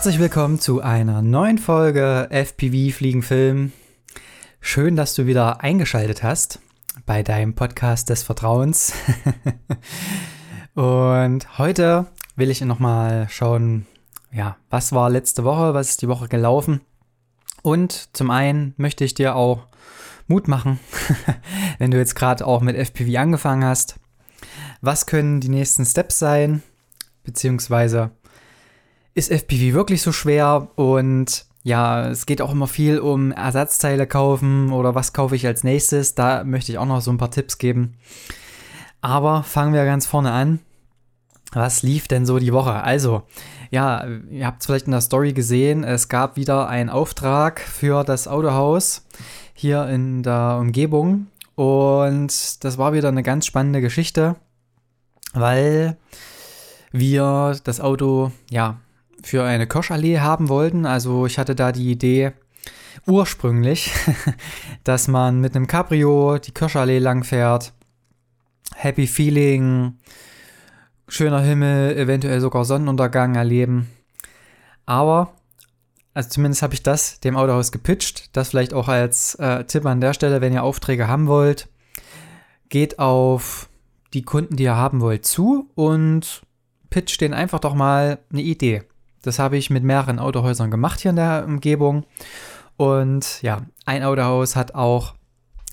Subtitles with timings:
[0.00, 3.70] Herzlich willkommen zu einer neuen Folge FPV Fliegenfilm.
[4.58, 6.58] Schön, dass du wieder eingeschaltet hast
[7.04, 8.94] bei deinem Podcast des Vertrauens.
[10.74, 13.86] Und heute will ich nochmal schauen,
[14.32, 16.80] ja, was war letzte Woche, was ist die Woche gelaufen.
[17.60, 19.66] Und zum einen möchte ich dir auch
[20.28, 20.80] Mut machen,
[21.78, 23.96] wenn du jetzt gerade auch mit FPV angefangen hast.
[24.80, 26.62] Was können die nächsten Steps sein?
[27.22, 28.12] Beziehungsweise
[29.14, 30.68] ist FPV wirklich so schwer?
[30.76, 35.64] Und ja, es geht auch immer viel um Ersatzteile kaufen oder was kaufe ich als
[35.64, 36.14] nächstes.
[36.14, 37.96] Da möchte ich auch noch so ein paar Tipps geben.
[39.00, 40.60] Aber fangen wir ganz vorne an.
[41.52, 42.74] Was lief denn so die Woche?
[42.74, 43.22] Also,
[43.70, 48.04] ja, ihr habt es vielleicht in der Story gesehen, es gab wieder einen Auftrag für
[48.04, 49.04] das Autohaus
[49.52, 51.26] hier in der Umgebung.
[51.56, 54.36] Und das war wieder eine ganz spannende Geschichte,
[55.32, 55.96] weil
[56.92, 58.78] wir das Auto, ja,
[59.22, 60.86] für eine Kirschallee haben wollten.
[60.86, 62.32] Also ich hatte da die Idee
[63.06, 63.92] ursprünglich,
[64.84, 67.72] dass man mit einem Cabrio die Kirschallee lang fährt.
[68.74, 69.98] Happy Feeling,
[71.08, 73.88] schöner Himmel, eventuell sogar Sonnenuntergang erleben.
[74.86, 75.34] Aber,
[76.14, 78.36] also zumindest habe ich das dem Autohaus gepitcht.
[78.36, 81.68] Das vielleicht auch als äh, Tipp an der Stelle, wenn ihr Aufträge haben wollt,
[82.68, 83.68] geht auf
[84.14, 86.42] die Kunden, die ihr haben wollt, zu und
[86.88, 88.82] pitcht denen einfach doch mal eine Idee.
[89.22, 92.04] Das habe ich mit mehreren Autohäusern gemacht hier in der Umgebung.
[92.76, 95.14] Und ja, ein Autohaus hat auch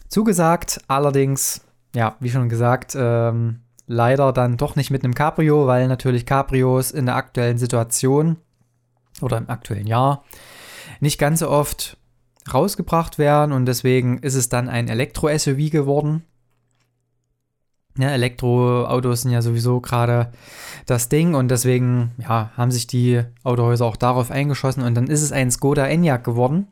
[0.09, 0.81] zugesagt.
[0.87, 1.61] Allerdings,
[1.95, 6.91] ja, wie schon gesagt, ähm, leider dann doch nicht mit einem Cabrio, weil natürlich Cabrios
[6.91, 8.37] in der aktuellen Situation
[9.21, 10.23] oder im aktuellen Jahr
[10.99, 11.97] nicht ganz so oft
[12.53, 16.23] rausgebracht werden und deswegen ist es dann ein Elektro-SUV geworden.
[17.97, 20.31] Ja, Elektroautos sind ja sowieso gerade
[20.85, 25.23] das Ding und deswegen ja, haben sich die Autohäuser auch darauf eingeschossen und dann ist
[25.23, 26.67] es ein Skoda Enyaq geworden.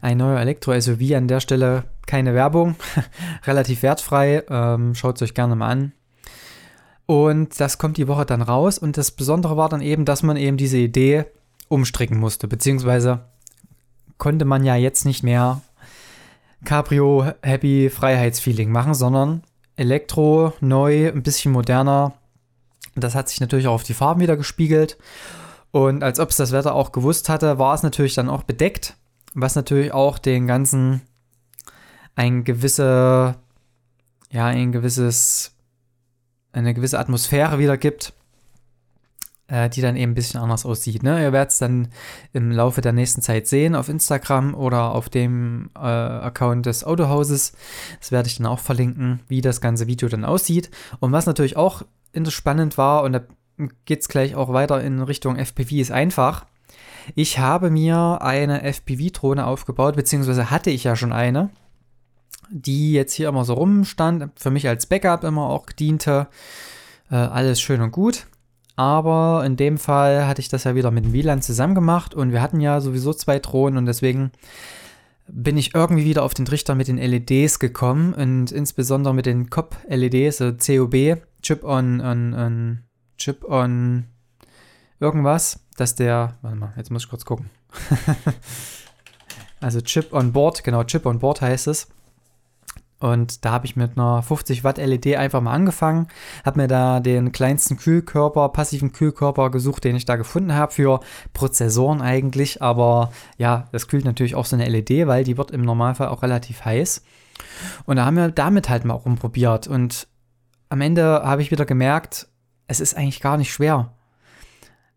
[0.00, 2.76] Ein neuer Elektro-SUV an der Stelle, keine Werbung,
[3.46, 5.92] relativ wertfrei, ähm, schaut es euch gerne mal an.
[7.06, 10.36] Und das kommt die Woche dann raus und das Besondere war dann eben, dass man
[10.36, 11.26] eben diese Idee
[11.68, 13.20] umstricken musste, beziehungsweise
[14.18, 15.60] konnte man ja jetzt nicht mehr
[16.64, 19.42] Cabrio Happy Freiheitsfeeling machen, sondern
[19.76, 22.14] Elektro, neu, ein bisschen moderner.
[22.94, 24.96] Das hat sich natürlich auch auf die Farben wieder gespiegelt.
[25.70, 28.96] Und als ob es das Wetter auch gewusst hatte, war es natürlich dann auch bedeckt,
[29.34, 31.02] was natürlich auch den ganzen
[32.14, 33.36] ein gewisse,
[34.30, 35.54] ja, ein gewisses,
[36.52, 38.14] eine gewisse Atmosphäre wiedergibt
[39.48, 41.02] äh, die dann eben ein bisschen anders aussieht.
[41.02, 41.22] Ne?
[41.22, 41.88] Ihr werdet es dann
[42.32, 47.52] im Laufe der nächsten Zeit sehen auf Instagram oder auf dem äh, Account des Autohauses.
[48.00, 50.70] Das werde ich dann auch verlinken, wie das ganze Video dann aussieht.
[51.00, 51.82] Und was natürlich auch
[52.28, 53.20] spannend war, und da
[53.84, 56.46] geht es gleich auch weiter in Richtung FPV, ist einfach.
[57.14, 61.50] Ich habe mir eine FPV-Drohne aufgebaut, beziehungsweise hatte ich ja schon eine,
[62.50, 66.26] die jetzt hier immer so rumstand, für mich als Backup immer auch diente.
[67.10, 68.26] Äh, alles schön und gut.
[68.76, 72.32] Aber in dem Fall hatte ich das ja wieder mit dem WLAN zusammen gemacht und
[72.32, 74.32] wir hatten ja sowieso zwei Drohnen und deswegen
[75.28, 79.50] bin ich irgendwie wieder auf den Trichter mit den LEDs gekommen und insbesondere mit den
[79.50, 82.82] COP-LEDs, so COB, Chip on, on, on,
[83.16, 84.04] Chip on
[85.00, 87.50] irgendwas, dass der, warte mal, jetzt muss ich kurz gucken.
[89.60, 91.88] also Chip on Board, genau, Chip on Board heißt es.
[92.98, 96.06] Und da habe ich mit einer 50 Watt LED einfach mal angefangen,
[96.44, 101.00] habe mir da den kleinsten Kühlkörper, passiven Kühlkörper gesucht, den ich da gefunden habe für
[101.34, 102.62] Prozessoren eigentlich.
[102.62, 106.22] Aber ja, das kühlt natürlich auch so eine LED, weil die wird im Normalfall auch
[106.22, 107.02] relativ heiß.
[107.84, 109.66] Und da haben wir damit halt mal rumprobiert.
[109.66, 110.08] Und
[110.70, 112.28] am Ende habe ich wieder gemerkt,
[112.66, 113.92] es ist eigentlich gar nicht schwer.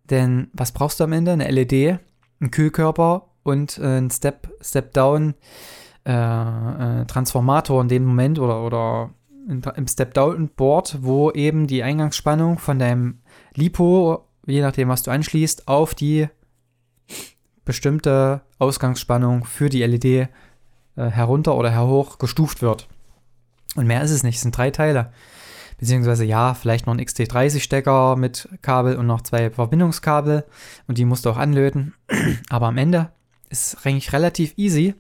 [0.10, 1.34] Denn was brauchst du am Ende?
[1.34, 2.00] Eine LED,
[2.42, 4.94] ein Kühlkörper und ein Step, Step
[6.09, 9.12] äh, äh, Transformator in dem Moment oder, oder
[9.48, 13.19] im Step-Down-Board, wo eben die Eingangsspannung von deinem
[13.54, 16.28] LiPo, je nachdem, was du anschließt, auf die
[17.63, 20.28] bestimmte Ausgangsspannung für die LED äh,
[20.95, 22.88] herunter oder herhoch gestuft wird.
[23.75, 25.12] Und mehr ist es nicht, es sind drei Teile.
[25.78, 30.44] Beziehungsweise ja, vielleicht noch ein XT30-Stecker mit Kabel und noch zwei Verbindungskabel
[30.88, 31.94] und die musst du auch anlöten.
[32.50, 33.12] Aber am Ende
[33.50, 34.95] ist es eigentlich relativ easy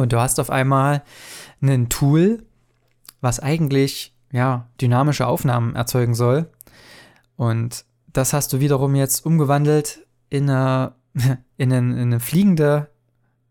[0.00, 1.02] und du hast auf einmal
[1.62, 2.44] ein Tool,
[3.20, 6.50] was eigentlich ja dynamische Aufnahmen erzeugen soll.
[7.36, 10.94] Und das hast du wiederum jetzt umgewandelt in eine,
[11.56, 12.88] in eine, in eine fliegende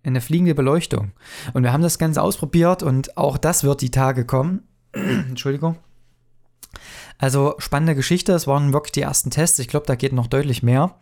[0.01, 1.11] in eine fliegende Beleuchtung.
[1.53, 4.63] Und wir haben das Ganze ausprobiert und auch das wird die Tage kommen.
[4.93, 5.75] Entschuldigung.
[7.17, 8.31] Also spannende Geschichte.
[8.31, 9.59] Es waren wirklich die ersten Tests.
[9.59, 10.95] Ich glaube, da geht noch deutlich mehr.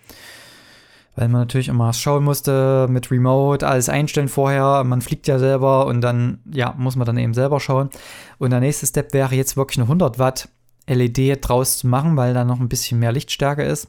[1.18, 4.84] Weil man natürlich immer schauen musste mit Remote, alles einstellen vorher.
[4.84, 7.90] Man fliegt ja selber und dann, ja, muss man dann eben selber schauen.
[8.38, 10.48] Und der nächste Step wäre jetzt wirklich eine 100 Watt
[10.88, 13.88] LED draus zu machen, weil da noch ein bisschen mehr Lichtstärke ist.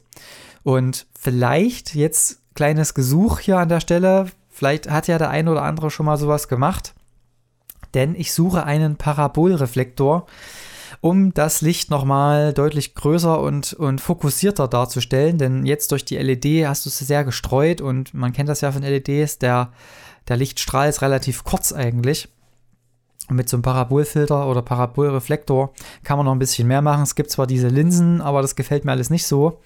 [0.63, 4.25] Und vielleicht jetzt kleines Gesuch hier an der Stelle.
[4.49, 6.95] Vielleicht hat ja der eine oder andere schon mal sowas gemacht.
[7.93, 10.25] Denn ich suche einen Parabolreflektor,
[11.01, 15.37] um das Licht nochmal deutlich größer und, und fokussierter darzustellen.
[15.37, 18.71] Denn jetzt durch die LED hast du es sehr gestreut und man kennt das ja
[18.71, 19.71] von LEDs, der,
[20.27, 22.29] der Lichtstrahl ist relativ kurz eigentlich.
[23.29, 25.71] Und mit so einem Parabolfilter oder Parabolreflektor
[26.03, 27.03] kann man noch ein bisschen mehr machen.
[27.03, 29.59] Es gibt zwar diese Linsen, aber das gefällt mir alles nicht so.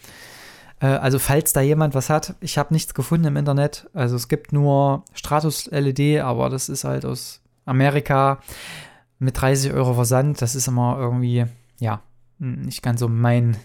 [0.82, 3.90] Äh, also falls da jemand was hat, ich habe nichts gefunden im Internet.
[3.94, 8.40] Also es gibt nur Stratus LED, aber das ist halt aus Amerika
[9.24, 10.42] mit 30 Euro Versand.
[10.42, 11.46] Das ist immer irgendwie,
[11.80, 12.02] ja,
[12.40, 13.58] nicht ganz so mein,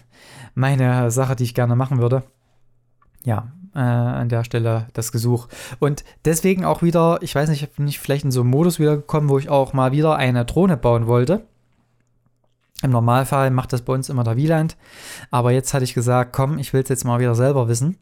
[0.55, 2.23] meine Sache, die ich gerne machen würde.
[3.25, 5.47] Ja, äh, an der Stelle das Gesuch.
[5.79, 8.95] Und deswegen auch wieder, ich weiß nicht, bin ich vielleicht in so einen Modus wieder
[8.95, 11.45] gekommen, wo ich auch mal wieder eine Drohne bauen wollte.
[12.81, 14.77] Im Normalfall macht das bei uns immer der Wieland.
[15.31, 17.97] Aber jetzt hatte ich gesagt, komm, ich will es jetzt mal wieder selber wissen.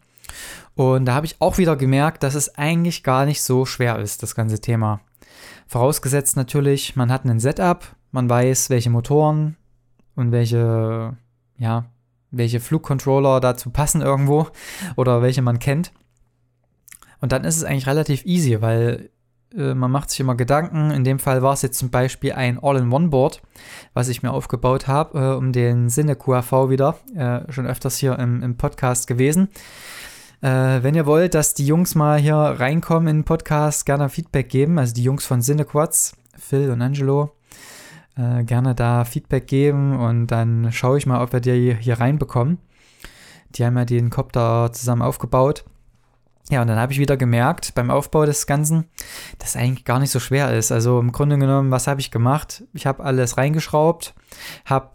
[0.75, 4.21] Und da habe ich auch wieder gemerkt, dass es eigentlich gar nicht so schwer ist,
[4.21, 5.00] das ganze Thema.
[5.68, 9.57] Vorausgesetzt natürlich, man hat ein Setup, man weiß, welche Motoren
[10.16, 11.18] und welche,
[11.57, 11.86] ja,
[12.31, 14.48] welche Flugcontroller dazu passen irgendwo
[14.95, 15.92] oder welche man kennt.
[17.19, 19.10] Und dann ist es eigentlich relativ easy, weil
[19.56, 20.92] äh, man macht sich immer Gedanken.
[20.92, 23.42] In dem Fall war es jetzt zum Beispiel ein All-in-One-Board,
[23.94, 28.18] was ich mir aufgebaut habe, äh, um den Sinne QAV wieder, äh, schon öfters hier
[28.19, 29.50] im, im Podcast gewesen.
[30.42, 34.50] Äh, wenn ihr wollt, dass die Jungs mal hier reinkommen in den Podcast, gerne Feedback
[34.50, 34.78] geben.
[34.78, 37.31] Also die Jungs von Cinequads, Phil und Angelo,
[38.16, 42.60] äh, gerne da Feedback geben und dann schaue ich mal, ob wir die hier reinbekommen.
[43.51, 45.66] Die haben ja den Copter zusammen aufgebaut.
[46.50, 48.86] Ja, und dann habe ich wieder gemerkt beim Aufbau des Ganzen,
[49.39, 50.72] dass es eigentlich gar nicht so schwer ist.
[50.72, 52.63] Also im Grunde genommen, was habe ich gemacht?
[52.74, 54.13] Ich habe alles reingeschraubt,
[54.66, 54.92] habe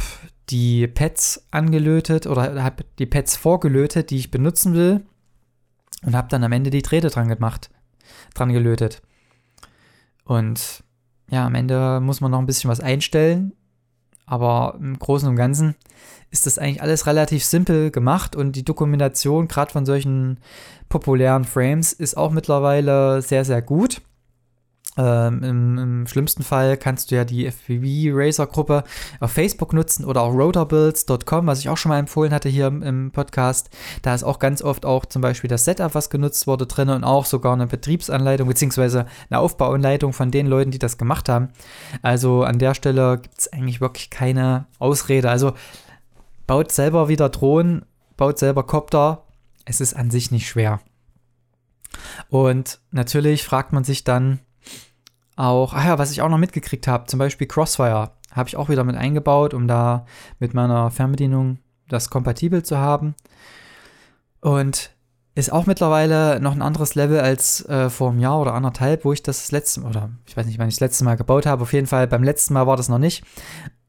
[0.48, 5.02] die Pads angelötet oder habe die Pads vorgelötet, die ich benutzen will
[6.04, 7.70] und habe dann am Ende die Drähte dran gemacht,
[8.34, 9.02] dran gelötet.
[10.24, 10.84] Und
[11.30, 13.52] ja, am Ende muss man noch ein bisschen was einstellen,
[14.26, 15.74] aber im Großen und Ganzen
[16.30, 20.38] ist das eigentlich alles relativ simpel gemacht und die Dokumentation gerade von solchen
[20.88, 24.02] populären Frames ist auch mittlerweile sehr, sehr gut.
[24.98, 28.84] Ähm, im, im, schlimmsten Fall kannst du ja die FPV Racer Gruppe
[29.20, 32.82] auf Facebook nutzen oder auch rotorbuilds.com, was ich auch schon mal empfohlen hatte hier im,
[32.82, 33.70] im, Podcast.
[34.02, 37.04] Da ist auch ganz oft auch zum Beispiel das Setup, was genutzt wurde, drin und
[37.04, 41.48] auch sogar eine Betriebsanleitung beziehungsweise eine Aufbauanleitung von den Leuten, die das gemacht haben.
[42.02, 45.30] Also an der Stelle gibt es eigentlich wirklich keine Ausrede.
[45.30, 45.54] Also
[46.46, 47.86] baut selber wieder Drohnen,
[48.18, 49.24] baut selber Copter.
[49.64, 50.80] Es ist an sich nicht schwer.
[52.28, 54.40] Und natürlich fragt man sich dann,
[55.36, 58.68] auch, ach ja, was ich auch noch mitgekriegt habe, zum Beispiel Crossfire habe ich auch
[58.68, 60.06] wieder mit eingebaut, um da
[60.38, 63.14] mit meiner Fernbedienung das kompatibel zu haben.
[64.40, 64.90] Und
[65.34, 69.12] ist auch mittlerweile noch ein anderes Level als äh, vor einem Jahr oder anderthalb, wo
[69.12, 71.62] ich das, das letzte oder ich weiß nicht, wann ich das letzte Mal gebaut habe.
[71.62, 73.24] Auf jeden Fall beim letzten Mal war das noch nicht.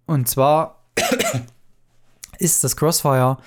[0.05, 0.85] Und zwar
[2.39, 3.37] ist das Crossfire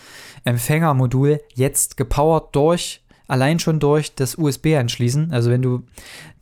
[0.44, 5.32] Empfängermodul jetzt gepowert durch allein schon durch das USB anschließen.
[5.32, 5.82] Also wenn du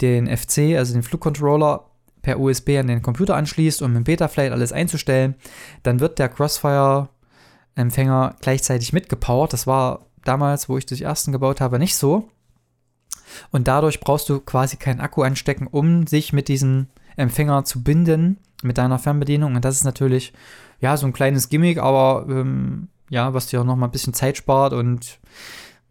[0.00, 1.86] den FC, also den Flugcontroller
[2.22, 5.34] per USB an den Computer anschließt, um im Betaflight alles einzustellen,
[5.82, 9.52] dann wird der Crossfire-Empfänger gleichzeitig mitgepowert.
[9.52, 12.28] Das war damals, wo ich das ersten gebaut habe, nicht so.
[13.50, 18.38] Und dadurch brauchst du quasi keinen Akku anstecken, um sich mit diesem Empfänger zu binden,
[18.62, 19.56] mit deiner Fernbedienung.
[19.56, 20.32] Und das ist natürlich,
[20.80, 24.14] ja, so ein kleines Gimmick, aber ähm, ja, was dir auch noch mal ein bisschen
[24.14, 25.18] Zeit spart und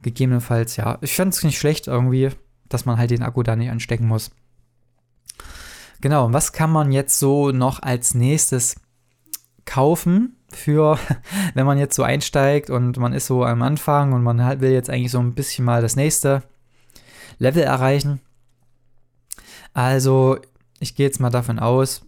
[0.04, 2.30] gegebenenfalls, ja, ich fand es nicht schlecht irgendwie,
[2.70, 4.32] dass man halt den Akku da nicht anstecken muss.
[6.02, 8.76] Genau, was kann man jetzt so noch als nächstes
[9.66, 11.00] kaufen für,
[11.54, 14.90] wenn man jetzt so einsteigt und man ist so am Anfang und man will jetzt
[14.90, 16.44] eigentlich so ein bisschen mal das nächste
[17.40, 18.20] Level erreichen.
[19.74, 20.38] Also,
[20.80, 22.06] ich gehe jetzt mal davon aus,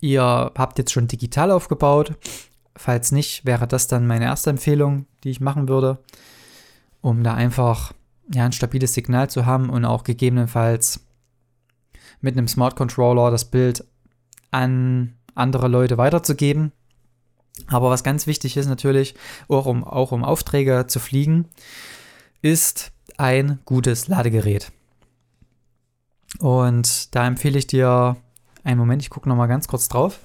[0.00, 2.14] ihr habt jetzt schon digital aufgebaut.
[2.76, 5.98] Falls nicht, wäre das dann meine erste Empfehlung, die ich machen würde
[7.00, 7.92] um da einfach
[8.32, 11.00] ja, ein stabiles Signal zu haben und auch gegebenenfalls
[12.20, 13.84] mit einem Smart Controller das Bild
[14.50, 16.72] an andere Leute weiterzugeben.
[17.66, 19.14] Aber was ganz wichtig ist natürlich,
[19.48, 21.46] auch um, auch um Aufträge zu fliegen,
[22.42, 24.72] ist ein gutes Ladegerät.
[26.38, 28.16] Und da empfehle ich dir
[28.64, 30.20] einen Moment, ich gucke noch mal ganz kurz drauf.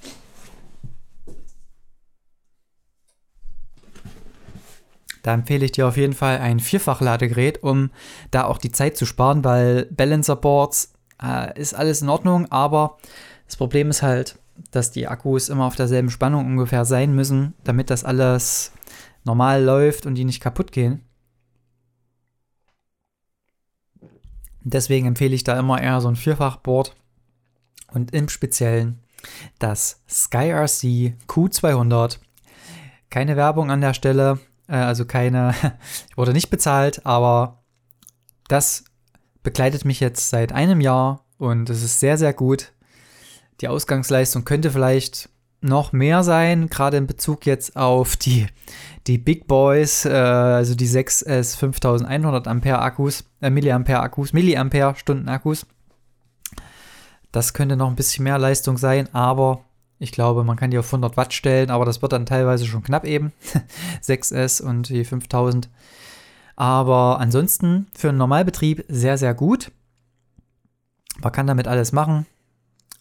[5.26, 7.90] Da empfehle ich dir auf jeden Fall ein Vierfach-Ladegerät, um
[8.30, 12.96] da auch die Zeit zu sparen, weil Balancer Boards äh, ist alles in Ordnung, aber
[13.46, 14.38] das Problem ist halt,
[14.70, 18.70] dass die Akkus immer auf derselben Spannung ungefähr sein müssen, damit das alles
[19.24, 21.00] normal läuft und die nicht kaputt gehen.
[24.60, 26.94] Deswegen empfehle ich da immer eher so ein Vierfach-Board
[27.92, 29.00] und im Speziellen
[29.58, 32.20] das SkyRC Q200.
[33.10, 34.38] Keine Werbung an der Stelle,
[34.74, 35.54] also keine,
[36.10, 37.62] ich wurde nicht bezahlt, aber
[38.48, 38.84] das
[39.42, 42.72] begleitet mich jetzt seit einem Jahr und es ist sehr, sehr gut.
[43.60, 45.28] Die Ausgangsleistung könnte vielleicht
[45.60, 48.46] noch mehr sein, gerade in Bezug jetzt auf die,
[49.06, 55.28] die Big Boys, äh, also die 6S 5100 Ampere Akkus, äh, Milliampere Akkus, Milliampere Stunden
[55.28, 55.66] Akkus.
[57.32, 59.65] Das könnte noch ein bisschen mehr Leistung sein, aber
[59.98, 62.82] ich glaube, man kann die auf 100 Watt stellen, aber das wird dann teilweise schon
[62.82, 63.32] knapp eben.
[64.02, 65.68] 6S und die 5000.
[66.54, 69.72] Aber ansonsten für einen Normalbetrieb sehr, sehr gut.
[71.22, 72.26] Man kann damit alles machen.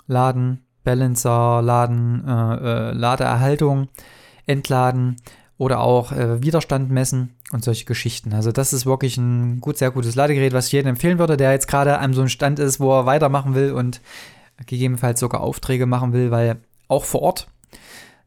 [0.08, 3.90] Laden, Balancer, Laden, äh, äh, Ladeerhaltung,
[4.46, 5.18] Entladen
[5.58, 8.34] oder auch äh, Widerstand messen und solche Geschichten.
[8.34, 11.52] Also das ist wirklich ein gut, sehr gutes Ladegerät, was ich jedem empfehlen würde, der
[11.52, 14.02] jetzt gerade an so einem Stand ist, wo er weitermachen will und
[14.66, 17.48] gegebenenfalls sogar Aufträge machen will, weil auch vor Ort,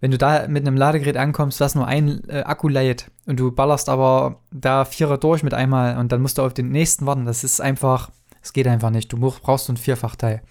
[0.00, 3.50] wenn du da mit einem Ladegerät ankommst, was nur ein äh, Akku lädt und du
[3.50, 7.24] ballerst aber da Vierer durch mit einmal und dann musst du auf den nächsten warten,
[7.24, 8.10] das ist einfach,
[8.42, 9.12] es geht einfach nicht.
[9.12, 10.42] Du brauchst so ein Vierfachteil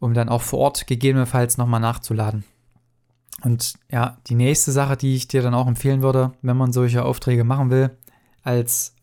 [0.00, 2.44] um dann auch vor Ort gegebenenfalls nochmal nachzuladen.
[3.42, 7.04] Und ja, die nächste Sache, die ich dir dann auch empfehlen würde, wenn man solche
[7.04, 7.96] Aufträge machen will,
[8.42, 8.94] als,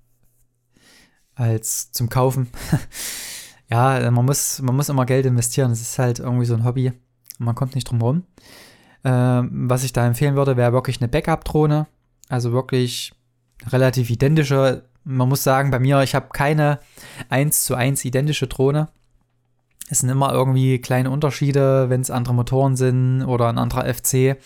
[1.35, 2.49] als zum Kaufen.
[3.69, 5.71] ja, man muss, man muss immer Geld investieren.
[5.71, 6.91] Es ist halt irgendwie so ein Hobby.
[7.39, 8.23] Man kommt nicht drum rum.
[9.03, 11.87] Ähm, was ich da empfehlen würde, wäre wirklich eine Backup-Drohne.
[12.29, 13.13] Also wirklich
[13.67, 14.83] relativ identische.
[15.03, 16.79] Man muss sagen, bei mir, ich habe keine
[17.29, 18.89] 1 zu 1 identische Drohne.
[19.89, 24.37] Es sind immer irgendwie kleine Unterschiede, wenn es andere Motoren sind oder ein anderer FC.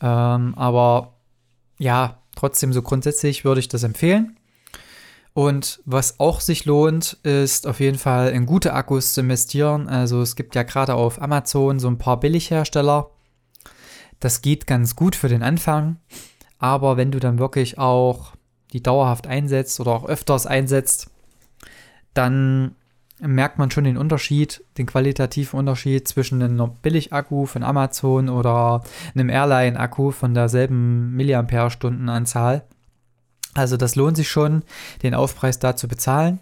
[0.00, 1.14] Ähm, aber
[1.78, 4.37] ja, trotzdem so grundsätzlich würde ich das empfehlen.
[5.38, 9.88] Und was auch sich lohnt, ist auf jeden Fall in gute Akkus zu investieren.
[9.88, 13.10] Also es gibt ja gerade auf Amazon so ein paar Billighersteller.
[14.18, 15.98] Das geht ganz gut für den Anfang.
[16.58, 18.32] Aber wenn du dann wirklich auch
[18.72, 21.08] die dauerhaft einsetzt oder auch öfters einsetzt,
[22.14, 22.74] dann
[23.20, 28.82] merkt man schon den Unterschied, den qualitativen Unterschied zwischen einem Billig-Akku von Amazon oder
[29.14, 32.64] einem Airline-Akku von derselben Milliampere-Stunden-Anzahl.
[33.58, 34.62] Also das lohnt sich schon,
[35.02, 36.40] den Aufpreis da zu bezahlen.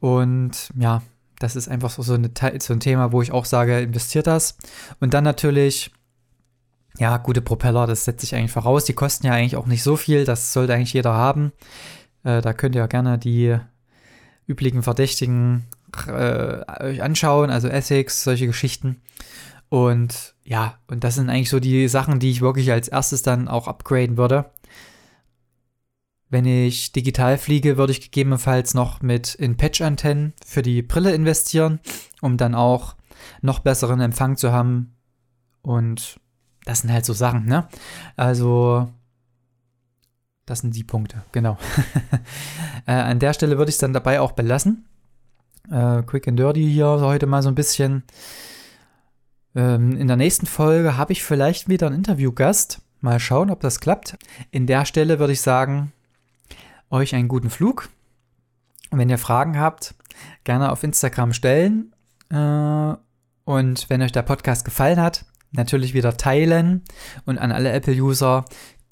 [0.00, 1.02] Und ja,
[1.38, 4.56] das ist einfach so, eine, so ein Thema, wo ich auch sage, investiert das.
[5.00, 5.90] Und dann natürlich,
[6.98, 8.84] ja, gute Propeller, das setze ich eigentlich voraus.
[8.84, 11.52] Die kosten ja eigentlich auch nicht so viel, das sollte eigentlich jeder haben.
[12.22, 13.56] Äh, da könnt ihr ja gerne die
[14.46, 15.64] üblichen Verdächtigen
[16.06, 19.00] äh, euch anschauen, also Essex, solche Geschichten.
[19.68, 23.48] Und ja, und das sind eigentlich so die Sachen, die ich wirklich als erstes dann
[23.48, 24.46] auch upgraden würde.
[26.34, 31.78] Wenn ich digital fliege, würde ich gegebenenfalls noch mit in Patch-Antennen für die Brille investieren,
[32.22, 32.96] um dann auch
[33.40, 34.96] noch besseren Empfang zu haben.
[35.62, 36.18] Und
[36.64, 37.68] das sind halt so Sachen, ne?
[38.16, 38.88] Also
[40.44, 41.56] das sind die Punkte, genau.
[42.86, 44.86] äh, an der Stelle würde ich es dann dabei auch belassen.
[45.70, 48.02] Äh, quick and Dirty hier heute mal so ein bisschen.
[49.54, 52.82] Ähm, in der nächsten Folge habe ich vielleicht wieder einen Interviewgast.
[53.00, 54.16] Mal schauen, ob das klappt.
[54.50, 55.92] In der Stelle würde ich sagen,
[56.94, 57.88] euch einen guten Flug.
[58.90, 59.94] Und wenn ihr Fragen habt,
[60.44, 61.92] gerne auf Instagram stellen.
[62.30, 62.94] Äh,
[63.44, 66.82] und wenn euch der Podcast gefallen hat, natürlich wieder teilen.
[67.26, 68.44] Und an alle Apple-User,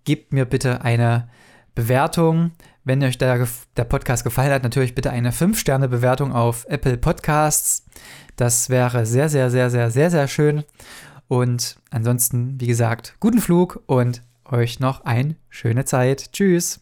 [0.04, 1.28] gebt mir bitte eine
[1.74, 2.50] Bewertung.
[2.84, 7.86] Wenn euch der, der Podcast gefallen hat, natürlich bitte eine 5-Sterne-Bewertung auf Apple Podcasts.
[8.34, 10.64] Das wäre sehr, sehr, sehr, sehr, sehr, sehr schön.
[11.28, 16.32] Und ansonsten, wie gesagt, guten Flug und euch noch eine schöne Zeit.
[16.32, 16.81] Tschüss.